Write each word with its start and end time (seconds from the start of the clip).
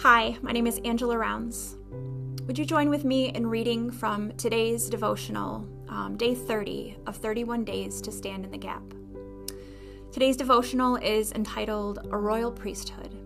Hi, 0.00 0.36
my 0.42 0.52
name 0.52 0.66
is 0.66 0.78
Angela 0.84 1.16
Rounds. 1.16 1.78
Would 2.46 2.58
you 2.58 2.66
join 2.66 2.90
with 2.90 3.06
me 3.06 3.30
in 3.30 3.46
reading 3.46 3.90
from 3.90 4.30
today's 4.32 4.90
devotional, 4.90 5.66
um, 5.88 6.18
day 6.18 6.34
30 6.34 6.98
of 7.06 7.16
31 7.16 7.64
Days 7.64 8.02
to 8.02 8.12
Stand 8.12 8.44
in 8.44 8.50
the 8.50 8.58
Gap? 8.58 8.82
Today's 10.12 10.36
devotional 10.36 10.96
is 10.96 11.32
entitled 11.32 12.06
A 12.12 12.18
Royal 12.18 12.52
Priesthood. 12.52 13.16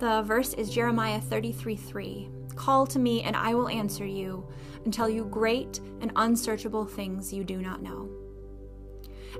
The 0.00 0.22
verse 0.22 0.54
is 0.54 0.70
Jeremiah 0.70 1.20
33 1.20 1.76
3. 1.76 2.28
Call 2.56 2.84
to 2.88 2.98
me, 2.98 3.22
and 3.22 3.36
I 3.36 3.54
will 3.54 3.68
answer 3.68 4.04
you 4.04 4.44
and 4.84 4.92
tell 4.92 5.08
you 5.08 5.24
great 5.26 5.78
and 6.00 6.10
unsearchable 6.16 6.84
things 6.84 7.32
you 7.32 7.44
do 7.44 7.58
not 7.62 7.80
know. 7.80 8.10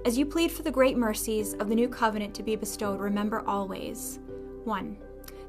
As 0.05 0.17
you 0.17 0.25
plead 0.27 0.53
for 0.53 0.63
the 0.63 0.71
great 0.71 0.97
mercies 0.97 1.55
of 1.55 1.69
the 1.69 1.75
new 1.75 1.89
covenant 1.89 2.37
to 2.37 2.45
be 2.45 2.55
bestowed, 2.55 3.01
remember 3.01 3.43
always 3.49 4.21
1. 4.63 4.97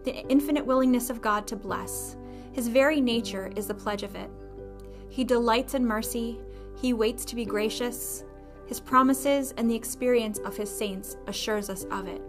The 0.03 0.25
infinite 0.27 0.65
willingness 0.65 1.09
of 1.09 1.21
God 1.21 1.45
to 1.47 1.55
bless. 1.55 2.17
His 2.53 2.67
very 2.67 2.99
nature 2.99 3.51
is 3.55 3.67
the 3.67 3.73
pledge 3.73 4.03
of 4.03 4.15
it. 4.15 4.29
He 5.09 5.23
delights 5.23 5.73
in 5.73 5.85
mercy, 5.85 6.39
he 6.75 6.93
waits 6.93 7.25
to 7.25 7.35
be 7.35 7.45
gracious. 7.45 8.23
His 8.65 8.79
promises 8.79 9.53
and 9.57 9.69
the 9.69 9.75
experience 9.75 10.39
of 10.39 10.57
his 10.57 10.75
saints 10.75 11.17
assures 11.27 11.69
us 11.69 11.83
of 11.91 12.07
it. 12.07 12.21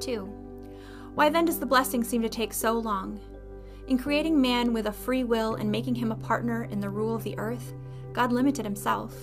2. 0.00 0.24
Why 1.14 1.28
then 1.28 1.44
does 1.44 1.58
the 1.58 1.66
blessing 1.66 2.04
seem 2.04 2.22
to 2.22 2.28
take 2.28 2.52
so 2.52 2.72
long? 2.72 3.20
In 3.88 3.98
creating 3.98 4.40
man 4.40 4.72
with 4.72 4.86
a 4.86 4.92
free 4.92 5.24
will 5.24 5.56
and 5.56 5.70
making 5.70 5.96
him 5.96 6.12
a 6.12 6.16
partner 6.16 6.64
in 6.70 6.80
the 6.80 6.90
rule 6.90 7.14
of 7.14 7.24
the 7.24 7.36
earth, 7.38 7.74
God 8.12 8.32
limited 8.32 8.64
himself. 8.64 9.14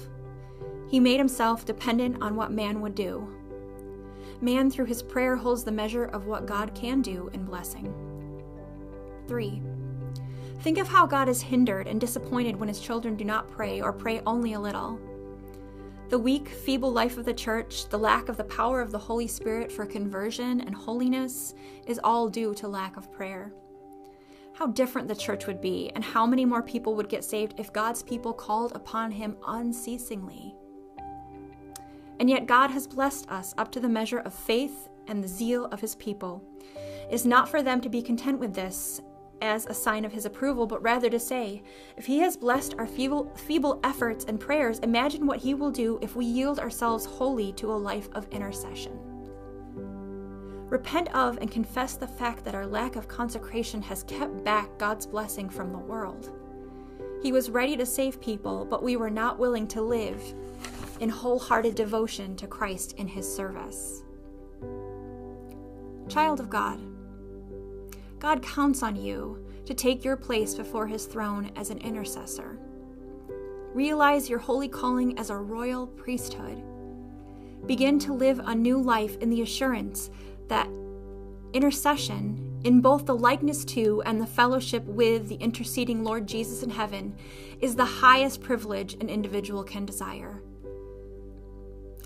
He 0.89 0.99
made 0.99 1.17
himself 1.17 1.65
dependent 1.65 2.21
on 2.21 2.35
what 2.35 2.51
man 2.51 2.81
would 2.81 2.95
do. 2.95 3.27
Man, 4.41 4.69
through 4.69 4.85
his 4.85 5.01
prayer, 5.01 5.35
holds 5.35 5.63
the 5.63 5.71
measure 5.71 6.05
of 6.05 6.25
what 6.25 6.45
God 6.45 6.75
can 6.75 7.01
do 7.01 7.29
in 7.33 7.45
blessing. 7.45 7.93
3. 9.27 9.61
Think 10.59 10.77
of 10.77 10.87
how 10.87 11.05
God 11.05 11.29
is 11.29 11.41
hindered 11.41 11.87
and 11.87 12.01
disappointed 12.01 12.55
when 12.55 12.67
his 12.67 12.79
children 12.79 13.15
do 13.15 13.23
not 13.23 13.49
pray 13.49 13.81
or 13.81 13.93
pray 13.93 14.21
only 14.25 14.53
a 14.53 14.59
little. 14.59 14.99
The 16.09 16.19
weak, 16.19 16.49
feeble 16.49 16.91
life 16.91 17.17
of 17.17 17.25
the 17.25 17.33
church, 17.33 17.89
the 17.89 17.97
lack 17.97 18.29
of 18.29 18.37
the 18.37 18.43
power 18.43 18.81
of 18.81 18.91
the 18.91 18.99
Holy 18.99 19.27
Spirit 19.27 19.71
for 19.71 19.85
conversion 19.85 20.61
and 20.61 20.75
holiness, 20.75 21.55
is 21.87 21.99
all 22.03 22.29
due 22.29 22.53
to 22.55 22.67
lack 22.67 22.97
of 22.97 23.11
prayer. 23.11 23.53
How 24.53 24.67
different 24.67 25.07
the 25.07 25.15
church 25.15 25.47
would 25.47 25.61
be, 25.61 25.91
and 25.95 26.03
how 26.03 26.25
many 26.25 26.45
more 26.45 26.61
people 26.61 26.95
would 26.95 27.09
get 27.09 27.23
saved 27.23 27.55
if 27.57 27.73
God's 27.73 28.03
people 28.03 28.33
called 28.33 28.75
upon 28.75 29.11
Him 29.11 29.35
unceasingly. 29.47 30.55
And 32.19 32.29
yet, 32.29 32.47
God 32.47 32.71
has 32.71 32.87
blessed 32.87 33.29
us 33.29 33.53
up 33.57 33.71
to 33.73 33.79
the 33.79 33.89
measure 33.89 34.19
of 34.19 34.33
faith 34.33 34.89
and 35.07 35.23
the 35.23 35.27
zeal 35.27 35.65
of 35.65 35.81
His 35.81 35.95
people. 35.95 36.43
It 37.09 37.13
is 37.13 37.25
not 37.25 37.49
for 37.49 37.61
them 37.61 37.81
to 37.81 37.89
be 37.89 38.01
content 38.01 38.39
with 38.39 38.53
this 38.53 39.01
as 39.41 39.65
a 39.65 39.73
sign 39.73 40.05
of 40.05 40.13
His 40.13 40.25
approval, 40.25 40.65
but 40.65 40.81
rather 40.81 41.09
to 41.09 41.19
say, 41.19 41.61
if 41.97 42.05
He 42.05 42.19
has 42.19 42.37
blessed 42.37 42.75
our 42.77 42.87
feeble, 42.87 43.31
feeble 43.35 43.79
efforts 43.83 44.25
and 44.25 44.39
prayers, 44.39 44.79
imagine 44.79 45.27
what 45.27 45.39
He 45.39 45.53
will 45.53 45.71
do 45.71 45.99
if 46.01 46.15
we 46.15 46.25
yield 46.25 46.59
ourselves 46.59 47.05
wholly 47.05 47.51
to 47.53 47.71
a 47.71 47.75
life 47.75 48.09
of 48.13 48.27
intercession. 48.29 48.97
Repent 50.69 51.13
of 51.13 51.37
and 51.37 51.51
confess 51.51 51.95
the 51.95 52.07
fact 52.07 52.43
that 52.43 52.55
our 52.55 52.65
lack 52.65 52.95
of 52.95 53.07
consecration 53.07 53.81
has 53.83 54.03
kept 54.03 54.43
back 54.43 54.77
God's 54.79 55.05
blessing 55.05 55.47
from 55.47 55.71
the 55.71 55.77
world. 55.77 56.31
He 57.21 57.31
was 57.31 57.49
ready 57.49 57.77
to 57.77 57.85
save 57.85 58.19
people, 58.19 58.65
but 58.65 58.83
we 58.83 58.97
were 58.97 59.09
not 59.09 59.37
willing 59.37 59.67
to 59.69 59.81
live 59.81 60.21
in 60.99 61.09
wholehearted 61.09 61.75
devotion 61.75 62.35
to 62.37 62.47
Christ 62.47 62.93
in 62.97 63.07
his 63.07 63.33
service. 63.33 64.03
Child 66.07 66.39
of 66.39 66.49
God, 66.49 66.79
God 68.19 68.41
counts 68.41 68.83
on 68.83 68.95
you 68.95 69.45
to 69.65 69.73
take 69.73 70.03
your 70.03 70.15
place 70.15 70.55
before 70.55 70.87
his 70.87 71.05
throne 71.05 71.51
as 71.55 71.69
an 71.69 71.79
intercessor. 71.79 72.57
Realize 73.73 74.29
your 74.29 74.39
holy 74.39 74.69
calling 74.69 75.17
as 75.19 75.29
a 75.29 75.35
royal 75.35 75.87
priesthood. 75.87 76.63
Begin 77.65 77.99
to 77.99 78.13
live 78.13 78.39
a 78.39 78.55
new 78.55 78.81
life 78.81 79.17
in 79.17 79.29
the 79.29 79.41
assurance 79.41 80.09
that 80.47 80.69
intercession, 81.53 82.61
in 82.63 82.81
both 82.81 83.05
the 83.05 83.15
likeness 83.15 83.65
to 83.65 84.01
and 84.05 84.21
the 84.21 84.27
fellowship 84.27 84.83
with 84.85 85.29
the 85.29 85.35
interceding 85.35 86.03
Lord 86.03 86.27
Jesus 86.27 86.63
in 86.63 86.69
heaven, 86.69 87.15
is 87.59 87.75
the 87.75 87.85
highest 87.85 88.41
privilege 88.41 88.93
an 88.95 89.09
individual 89.09 89.63
can 89.63 89.85
desire. 89.85 90.41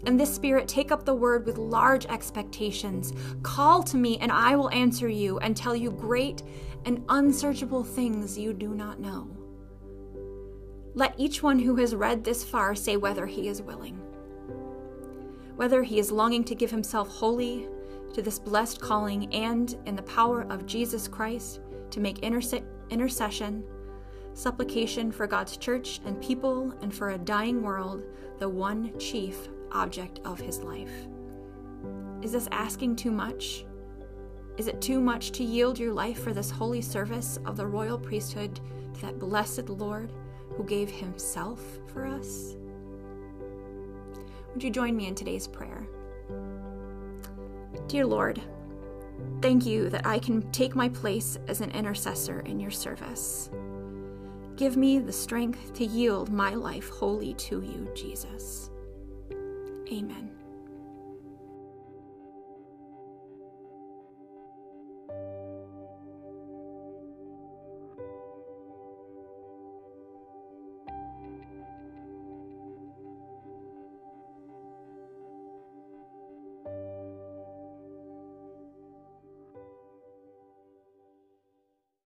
And 0.05 0.19
this 0.19 0.33
spirit, 0.33 0.67
take 0.67 0.91
up 0.91 1.03
the 1.03 1.13
word 1.13 1.45
with 1.45 1.57
large 1.57 2.05
expectations. 2.05 3.13
Call 3.43 3.83
to 3.83 3.97
me, 3.97 4.17
and 4.19 4.31
I 4.31 4.55
will 4.55 4.69
answer 4.69 5.09
you 5.09 5.39
and 5.39 5.55
tell 5.55 5.75
you 5.75 5.91
great 5.91 6.43
and 6.85 7.03
unsearchable 7.09 7.83
things 7.83 8.37
you 8.37 8.53
do 8.53 8.73
not 8.73 8.99
know. 8.99 9.29
Let 10.93 11.19
each 11.19 11.43
one 11.43 11.59
who 11.59 11.75
has 11.77 11.95
read 11.95 12.23
this 12.23 12.43
far 12.43 12.75
say 12.75 12.97
whether 12.97 13.25
he 13.25 13.47
is 13.47 13.61
willing, 13.61 13.95
whether 15.55 15.83
he 15.83 15.99
is 15.99 16.11
longing 16.11 16.43
to 16.45 16.55
give 16.55 16.71
himself 16.71 17.09
wholly 17.09 17.67
to 18.13 18.21
this 18.21 18.39
blessed 18.39 18.81
calling 18.81 19.31
and, 19.33 19.77
in 19.85 19.95
the 19.95 20.01
power 20.03 20.43
of 20.49 20.65
Jesus 20.65 21.07
Christ, 21.07 21.59
to 21.91 21.99
make 21.99 22.21
interse- 22.21 22.63
intercession, 22.89 23.63
supplication 24.33 25.11
for 25.11 25.27
God's 25.27 25.57
church 25.57 25.99
and 26.05 26.21
people 26.21 26.73
and 26.81 26.93
for 26.93 27.11
a 27.11 27.17
dying 27.17 27.61
world, 27.61 28.03
the 28.39 28.49
one 28.49 28.97
chief 28.97 29.49
object 29.71 30.19
of 30.25 30.39
his 30.39 30.59
life. 30.59 30.91
Is 32.21 32.31
this 32.31 32.47
asking 32.51 32.97
too 32.97 33.11
much? 33.11 33.65
Is 34.57 34.67
it 34.67 34.81
too 34.81 34.99
much 34.99 35.31
to 35.31 35.43
yield 35.43 35.79
your 35.79 35.93
life 35.93 36.21
for 36.21 36.33
this 36.33 36.51
holy 36.51 36.81
service 36.81 37.39
of 37.45 37.55
the 37.55 37.65
royal 37.65 37.97
priesthood 37.97 38.59
to 38.95 39.01
that 39.01 39.19
blessed 39.19 39.69
Lord 39.69 40.11
who 40.55 40.63
gave 40.65 40.89
himself 40.89 41.61
for 41.93 42.05
us? 42.05 42.57
Would 44.53 44.63
you 44.63 44.69
join 44.69 44.97
me 44.97 45.07
in 45.07 45.15
today's 45.15 45.47
prayer? 45.47 45.87
Dear 47.87 48.05
Lord, 48.05 48.41
thank 49.41 49.65
you 49.65 49.89
that 49.89 50.05
I 50.05 50.19
can 50.19 50.51
take 50.51 50.75
my 50.75 50.89
place 50.89 51.37
as 51.47 51.61
an 51.61 51.71
intercessor 51.71 52.41
in 52.41 52.59
your 52.59 52.71
service. 52.71 53.49
Give 54.57 54.75
me 54.75 54.99
the 54.99 55.13
strength 55.13 55.73
to 55.75 55.85
yield 55.85 56.33
my 56.33 56.53
life 56.53 56.89
wholly 56.89 57.33
to 57.35 57.61
you, 57.61 57.89
Jesus. 57.95 58.69
Amen. 59.91 60.38